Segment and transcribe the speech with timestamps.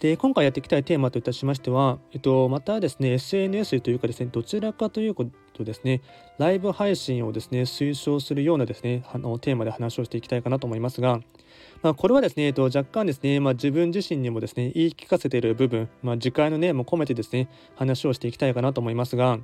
[0.00, 6.02] で今回やっていきたいテーマといたしましては、えっと、またですね SNS というかですねどちらかということですね
[6.38, 11.18] ライブ配信をですね推奨するようなですねあのテーマで話をしていきたいかなと思いますが、
[11.82, 19.40] まあ、これはですね、えっと、若干ですね、まあ、自分自身にもですね言い聞かせている部分、まあ、次回のねも込めてですね話をしていきたいかなと思いますが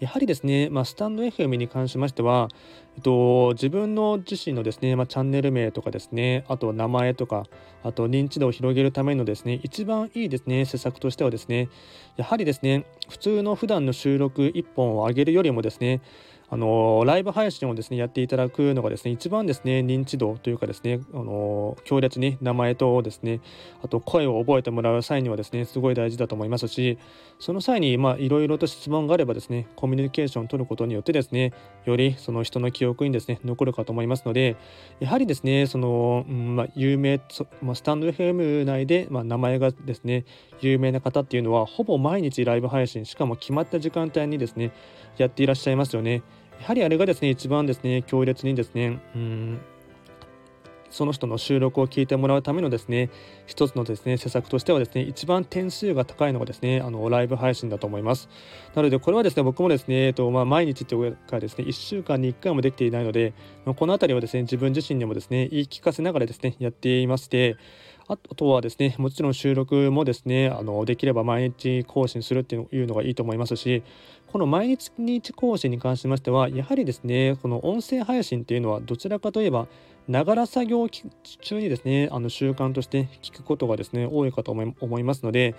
[0.00, 2.48] やはりですね、まあ、スタンド FM に関しましては、
[2.96, 7.44] えっと、自分の自身のですね、まあ、チャンネル名とかですね、あと名前とか、
[7.84, 11.68] あと認知度を広げるためのですね、一番いいですね、施策としてはですね、
[12.16, 16.00] やはりですね、普通の普段の収録1本を上げるよりもですね、
[16.54, 23.40] あのライブ配信をですねやっていただくのがですね一番ですね認知度というかですねあの強烈に名前とですね
[23.82, 26.96] あと声を覚えてもらう際にはですねすごい大事だと思いますし
[27.40, 31.52] その際にまあいろいろと質問があればですねコミュニケーションを取ることによってですね
[31.86, 34.54] よりその人の記憶にですね残るかと思いますので
[35.00, 37.20] やはりですねその、うんまあ、有名、
[37.62, 40.24] まあ、スタンド FM 内で、まあ、名前がですね
[40.60, 44.70] 有名な方っていうのはほぼ毎日ライブ配信しかも決まった時間帯にですね
[45.16, 46.22] やっていらっしゃいますよね。
[46.60, 49.60] やはりあれがですね一番ですね強烈にですねうん
[50.94, 53.10] その人の収録を聞いてもらうためのですね
[53.46, 58.28] 一つのですね施策としてはですね一番点数が高いのがですねあのライブ配信だと思います。
[58.76, 67.56] なのでこれはですね僕もですね、えっとまあ、毎日というかですね1週間に1回もできていないので、この辺りはですね自分自身にもですね言い聞かせながらですねやっていまして
[68.06, 73.82] あとはですねもちろん収録もですねあのできれば毎日更新するっていうのがいいと思いますし
[74.26, 79.68] この毎日更新に関しましてはやはりですねこの音声配信っていうのはどちらかといえば
[80.06, 85.54] ながら作業中にですねあの習慣として聞くことがですね多いかと思いますので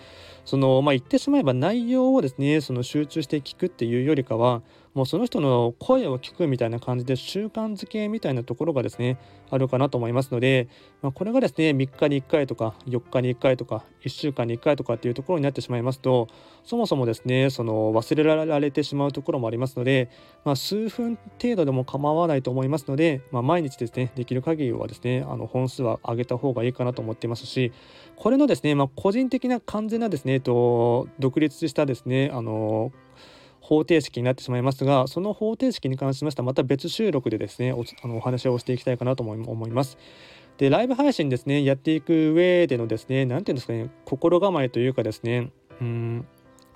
[0.45, 4.61] そのまあ言ってしまえば内容をですねその集中して聞くっていうよりかは
[4.95, 9.19] もうその人の声を聞くみたいな感じで習慣づけみたいなところがですね
[9.51, 10.69] あるかなと思いますので、
[11.01, 16.29] まあ、これがですね3日に1回とか4日に1回とか1週間に1回とかっていうところになってしまいますと
[16.63, 20.09] そもそもですねその忘れられてしまうところもありますので、
[20.45, 27.73] まあ、数分程度でも構わないと思いますので、まあ、毎日ですねできる限りはですねあの本数は上げた方がいいかなと思っていますし
[28.15, 32.93] これのですね、ま、個人的な完全なですね、えっと、独立したですねあの
[33.65, 39.97] 方程式になってしまいますがその方程式に関しましてはまた別収録でですねおあのお話をしていきたいかなと思います。
[40.57, 46.25] でライブ配信ですねやっていく上でのですね何て言うんですかね心構えというかですねうん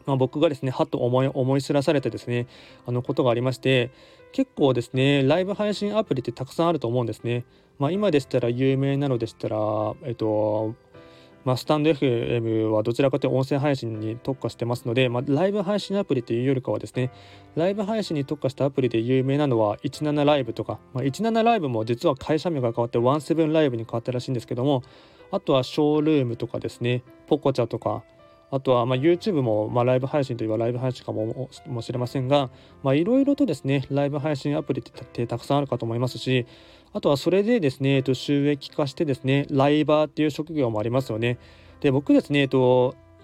[0.06, 2.48] ま、僕がですねはっと思い思い知らされてですね
[2.86, 3.92] あのことがありまして
[4.32, 7.46] 結構ですねライブ配信アプリってたくさんあると思うんですね。
[7.78, 9.58] まあ、今でしたら有名なのでしたら、
[10.04, 10.76] えっと
[11.46, 17.12] まあ、スタンド FM はどちらかというと音声配信に特化してますので、まあ、ライブ配信アプリというよりかはですね
[17.56, 24.84] ライブ配信に特化したアプリで有名なのは17ライブとか、まあ、17ライブも実は会社名が変わって17ライブに変わったらしいんですけども
[25.32, 28.04] あとはショールームとかですねポコチャとか
[28.52, 31.50] あとは YouTube もまライブ配信といえばライブ配信かも
[31.82, 32.50] しれませんが
[32.84, 36.48] いろいろとですねライブ配信アプリってたくさんあるかと思いますし
[36.92, 41.38] あとはそれでですね、収益化してですね、ライバーっていう職業もありますよね。
[41.82, 42.50] で、僕ですね、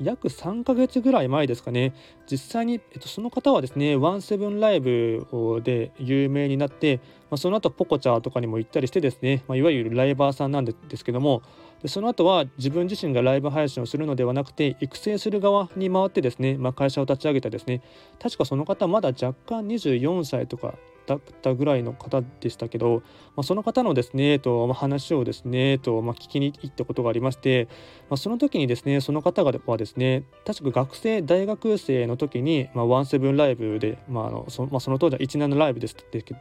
[0.02, 1.94] 約3ヶ月ぐらい前ですかね、
[2.30, 6.98] 実際に、その方はですね、ワンセブンライブで有名になって、
[7.32, 11.42] まあ、その後ポコチャーとかにも行ったりしてですね、まあ、いわゆるライバーさんなんですけども、
[11.88, 17.82] その後は自分自身がライブ配信をするのではなくて、育成する側に回ってですね、まあ、会社を立ち上げたですね、
[18.20, 20.76] 確かその方まだ若干24歳とか
[21.06, 23.04] だったぐらいの方でしたけど、
[23.36, 27.68] まあ、その方のですね、とまあ、話をですね、とまあ、聞きに行ったことがありまして、
[28.10, 35.88] まあ、その時にですねその方がはですね確か学生大学生の時に、まあ、ワンセブンライブで、まああのそまあ、その当時は17ライブで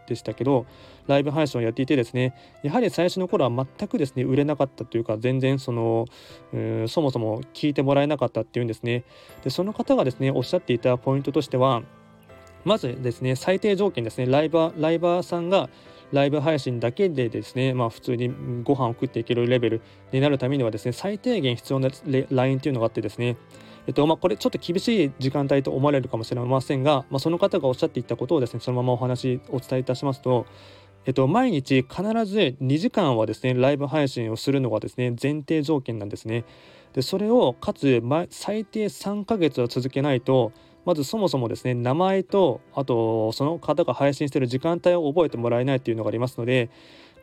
[0.07, 0.67] でしたけど
[1.07, 6.07] ライブ配信をやっていてですねやはり最初の頃は全くですね売れなかったというか全然その
[6.89, 9.05] そもそも聞いてもらえなかったっていうんですね。
[9.43, 11.83] でその方がですねおっしゃっていたポイントとしては
[12.65, 15.69] まずですね、最低条件ですね、ライバー、ライバーさんが
[16.13, 18.33] ライブ配信だけでですね、まあ普通に
[18.63, 19.83] ご飯を食っていけるレベル
[20.13, 21.91] になるためにはですね、最低限必要な
[22.31, 23.37] ラインっていうのがあってですね、
[23.87, 30.47] えっとまあ、これちょっと厳しい時間帯と思われるかもしれませんが、まあ、その方がおっしゃっていたことをですね、そのままお話を、お伝えいたしますと、
[31.07, 36.45] えっと、毎日必ず2時間はですねライブ配信をするのがですね前提条件なんですね。
[36.95, 40.53] でそれをかつ最低3ヶ月は続けないと
[40.85, 46.71] まずそもそもですね名前とあとその方が配信している時間帯を覚えてもらえないっていうのがありますので、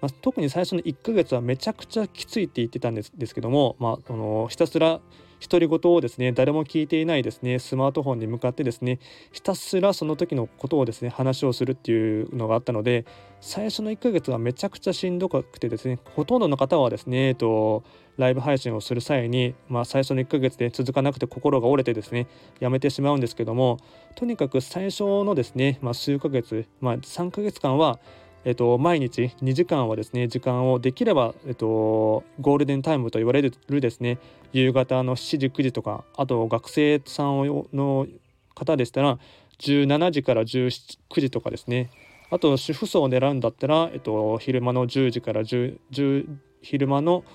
[0.02, 5.00] まあ、特に最初の1ヶ月はめちゃくちゃきついって言ってたんですですけども、まあ、あのひたすら
[5.48, 9.00] 独り言をですね誰も聞いていないですねスマートフォンに向かってですね
[9.32, 13.06] ひたすらその時のことをですね話をするっていうのがあったので
[13.40, 17.84] 最初の1ヶ月はめちゃくちゃしんどくてですねほとんどの方はですね、えっと、
[18.18, 22.28] ライブ配信をする際に、まあ、最初の1ヶ月で続かなくて心が折れてですね
[22.60, 23.80] やめてしまうんですけども
[24.16, 28.00] とにかく最初のですね、まあ、数ヶ月、まあ、3ヶ月間は
[28.44, 34.18] えっと、毎日2時間はですね時間をできれば、えっと、ゴールデンタイムと言われるですね
[34.52, 38.08] 夕方の7時9時とかあと学生さんの
[38.56, 39.20] 方でしたら
[39.60, 40.72] 17時から19
[41.20, 41.92] 時とかですね。
[42.32, 46.28] あと主婦層を狙うんだったら、えっと、昼間の10時から10 10
[46.62, 47.26] 昼間の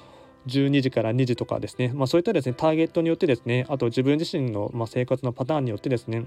[0.47, 6.25] 12時から2時とかですね、まあ、そういったですねターゲットによってですねあと自分自身の、まあ、生活のパターンによってですね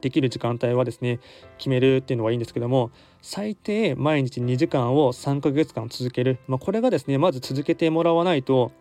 [0.00, 1.20] できる時間帯はですね
[1.58, 2.90] 決めるっていうのはいいんですけども
[3.22, 8.72] 最低毎日2時間を3ヶ月間続ける、まあ、これがですねまず続けてもらわないと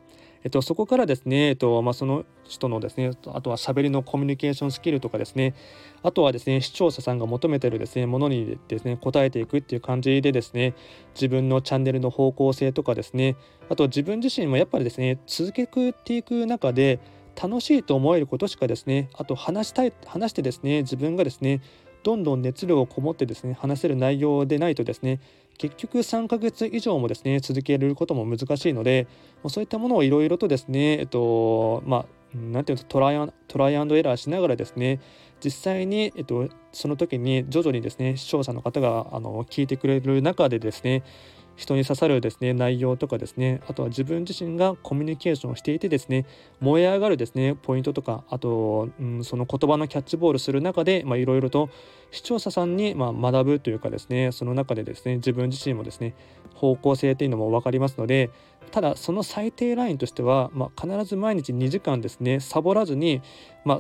[0.44, 5.54] えっと、そこからですね、えっとまあ、その人のですねあとは喋りのコミュニケーションスキルとかですね
[6.02, 10.76] あとはですね視聴者さんが求めてるですねものにですね答えていくっていう感じでですね
[11.14, 13.36] 自分のチャンネルの方向性とかですね
[13.70, 17.00] あと自分自身もやっぱりですね続けていく中で
[17.42, 21.62] 楽しいと思えることしかですねあと話したい話してですね自分がですね
[22.04, 25.20] どんどん熱量をこもってですね話せる内容でないとですね
[25.58, 29.08] 結局3ヶ月以上もですね続けることも難しいので
[29.48, 32.06] そういったものをいろいろとですねえっとまあ
[32.38, 35.00] なんていうのトライアントライアンドエラーしながらですね
[35.44, 41.04] 実際に、えっと、その時に徐々にですね視聴者の方があの聞いてくれる中でですね
[41.60, 46.26] 人に刺さるですね内容とかですねあとは自分自身がコミュニケーションをしていてですね
[46.62, 51.70] 燃え上がるですねポイントとかあと、うん、その言葉のキャッチボールする中でいろいろと
[52.12, 56.16] 視聴者さんに、ま、学ぶというかですねその中でですね自分自身もですね
[56.56, 58.32] 方向性というのも分かりますので
[58.72, 63.22] ただその最低ラインとしては、まあ、必ず毎日2時間ですねサボらずに、
[63.66, 63.80] まあ、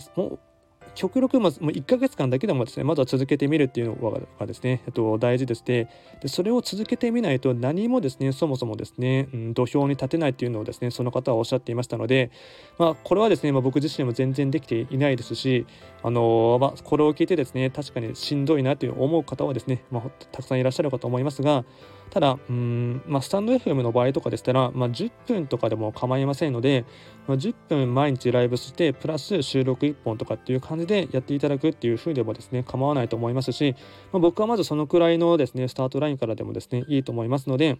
[0.99, 5.87] 極力まずもう1ヶ月間だけでもですねまずは続けてみるっていうのがですね、えっと、大事でして
[6.21, 12.31] でそれを続けてみないと何もですねそもそもですね、うん、土俵に立てないっていうのをですねその方はおっしゃっていましたので、
[12.77, 15.65] まあ、これはですね、まあ、僕自身も全然できていないですし、
[16.03, 21.63] あのー、まあ、これを聞いてですね確かにしんどいなという思う方はですね、まあ、たくさんいらっしゃるかと思いますが
[22.09, 26.85] ただ、うん、まあ、スタンド FM の場合とかでしたら、まあ、10分とかでも構いませんので、
[27.27, 33.75] まあ、10分毎日ライブして、プラス収録1本とかっていう感じでやっていただくっていう風でもですね、構わないと思いますし、
[34.11, 37.79] まあ、僕はまずそのくらいのですね、スタートラインからでもですね、いいと思いますので、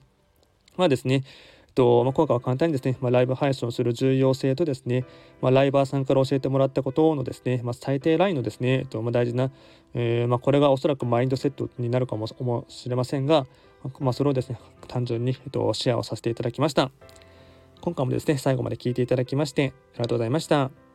[0.77, 1.23] まあですね、
[1.75, 5.05] とまあ、今回は簡単にですね、まあ、ライブ配信をする重要性とですね、
[5.41, 9.49] まあ、ライバーさんから教えてもらったことのですね、まあ、最低ラインのですね、えっとまあ、大事な、
[9.93, 12.27] えーまあ、これがおそらくマインドセットになるかも
[12.67, 13.45] しれませんが、
[13.99, 16.91] まあ、それをですね単純に、えっと、シェアをさせていただきました。
[17.81, 20.88] 今回もですね最後まで聞いていただきましてありがとうございました。